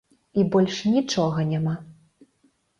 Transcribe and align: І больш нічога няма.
І 0.39 0.45
больш 0.55 0.79
нічога 0.95 1.47
няма. 1.53 1.77